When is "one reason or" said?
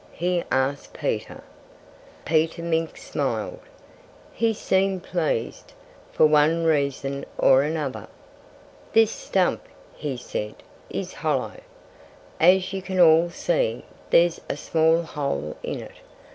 6.25-7.61